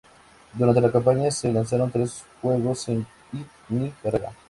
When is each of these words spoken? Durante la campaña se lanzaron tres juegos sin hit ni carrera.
Durante 0.53 0.81
la 0.81 0.91
campaña 0.91 1.29
se 1.29 1.51
lanzaron 1.53 1.91
tres 1.91 2.23
juegos 2.41 2.79
sin 2.79 3.05
hit 3.31 3.45
ni 3.69 3.91
carrera. 4.01 4.31